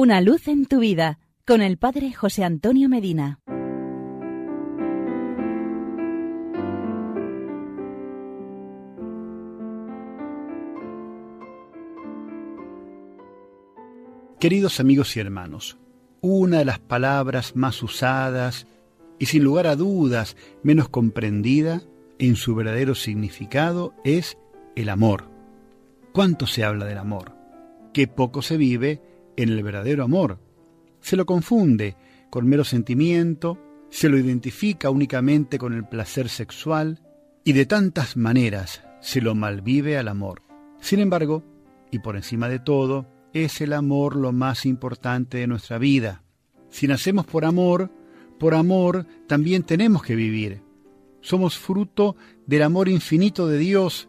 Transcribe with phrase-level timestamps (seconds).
[0.00, 3.40] Una luz en tu vida con el Padre José Antonio Medina.
[14.38, 15.78] Queridos amigos y hermanos,
[16.20, 18.68] una de las palabras más usadas
[19.18, 21.82] y sin lugar a dudas menos comprendida
[22.20, 24.38] en su verdadero significado es
[24.76, 25.24] el amor.
[26.12, 27.32] ¿Cuánto se habla del amor?
[27.92, 29.07] Qué poco se vive
[29.38, 30.40] en el verdadero amor.
[31.00, 31.96] Se lo confunde
[32.28, 33.56] con mero sentimiento,
[33.88, 37.00] se lo identifica únicamente con el placer sexual
[37.44, 40.42] y de tantas maneras se lo malvive al amor.
[40.80, 41.44] Sin embargo,
[41.92, 46.24] y por encima de todo, es el amor lo más importante de nuestra vida.
[46.68, 47.92] Si nacemos por amor,
[48.40, 50.62] por amor también tenemos que vivir.
[51.20, 54.08] Somos fruto del amor infinito de Dios,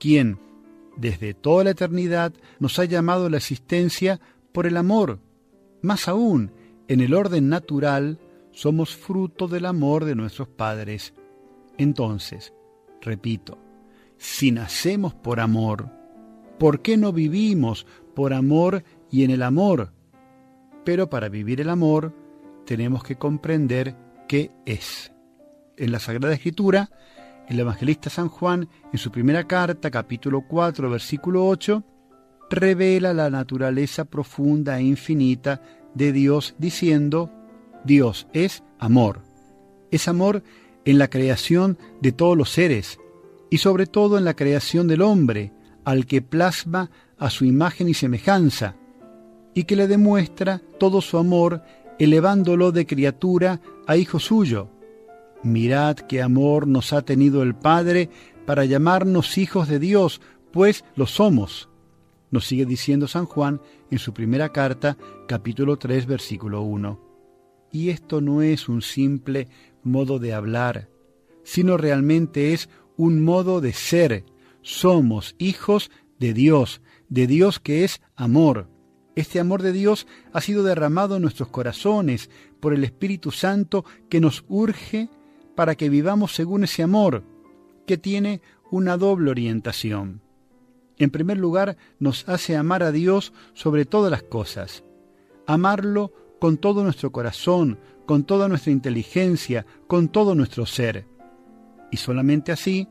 [0.00, 0.40] quien,
[0.96, 4.20] desde toda la eternidad, nos ha llamado a la existencia
[4.56, 5.20] por el amor.
[5.82, 6.50] Más aún,
[6.88, 8.18] en el orden natural,
[8.52, 11.12] somos fruto del amor de nuestros padres.
[11.76, 12.54] Entonces,
[13.02, 13.58] repito,
[14.16, 15.90] si nacemos por amor,
[16.58, 19.92] ¿por qué no vivimos por amor y en el amor?
[20.86, 22.14] Pero para vivir el amor,
[22.64, 23.94] tenemos que comprender
[24.26, 25.12] qué es.
[25.76, 26.88] En la Sagrada Escritura,
[27.46, 31.84] el evangelista San Juan, en su primera carta, capítulo 4, versículo 8,
[32.50, 35.62] revela la naturaleza profunda e infinita
[35.94, 37.30] de Dios diciendo,
[37.84, 39.22] Dios es amor.
[39.90, 40.42] Es amor
[40.84, 42.98] en la creación de todos los seres
[43.50, 45.52] y sobre todo en la creación del hombre,
[45.84, 48.76] al que plasma a su imagen y semejanza,
[49.54, 51.62] y que le demuestra todo su amor
[51.98, 54.68] elevándolo de criatura a hijo suyo.
[55.42, 58.10] Mirad qué amor nos ha tenido el Padre
[58.44, 60.20] para llamarnos hijos de Dios,
[60.52, 61.68] pues lo somos
[62.36, 67.00] nos sigue diciendo San Juan en su primera carta, capítulo 3, versículo 1.
[67.72, 69.48] Y esto no es un simple
[69.82, 70.90] modo de hablar,
[71.44, 74.26] sino realmente es un modo de ser.
[74.60, 78.68] Somos hijos de Dios, de Dios que es amor.
[79.14, 82.28] Este amor de Dios ha sido derramado en nuestros corazones
[82.60, 85.08] por el Espíritu Santo que nos urge
[85.54, 87.24] para que vivamos según ese amor,
[87.86, 90.25] que tiene una doble orientación.
[90.98, 94.84] En primer lugar, nos hace amar a Dios sobre todas las cosas.
[95.46, 101.06] Amarlo con todo nuestro corazón, con toda nuestra inteligencia, con todo nuestro ser.
[101.90, 102.88] Y solamente así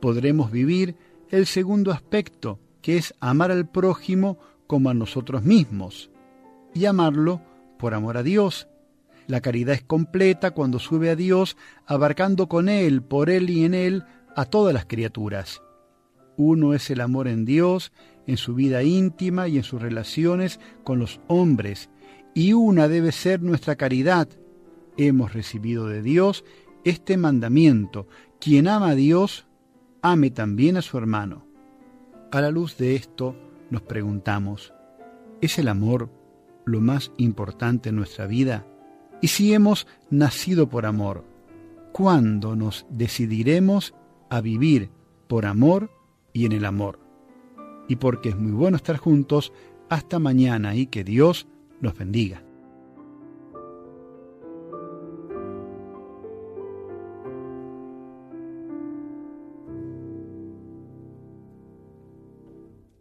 [0.00, 0.96] podremos vivir
[1.30, 6.10] el segundo aspecto, que es amar al prójimo como a nosotros mismos.
[6.74, 7.40] Y amarlo
[7.78, 8.68] por amor a Dios.
[9.26, 11.56] La caridad es completa cuando sube a Dios,
[11.86, 14.04] abarcando con Él, por Él y en Él
[14.36, 15.62] a todas las criaturas.
[16.36, 17.92] Uno es el amor en Dios,
[18.26, 21.90] en su vida íntima y en sus relaciones con los hombres,
[22.34, 24.28] y una debe ser nuestra caridad.
[24.96, 26.44] Hemos recibido de Dios
[26.84, 28.06] este mandamiento.
[28.38, 29.46] Quien ama a Dios,
[30.02, 31.46] ame también a su hermano.
[32.30, 33.36] A la luz de esto
[33.70, 34.74] nos preguntamos,
[35.40, 36.10] ¿es el amor
[36.64, 38.66] lo más importante en nuestra vida?
[39.22, 41.24] Y si hemos nacido por amor,
[41.92, 43.94] ¿cuándo nos decidiremos
[44.28, 44.90] a vivir
[45.26, 45.90] por amor
[46.36, 46.98] y en el amor.
[47.88, 49.54] Y porque es muy bueno estar juntos,
[49.88, 51.48] hasta mañana y que Dios
[51.80, 52.42] los bendiga.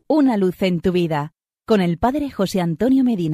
[0.07, 1.33] Una luz en tu vida
[1.65, 3.33] con el Padre José Antonio Medina.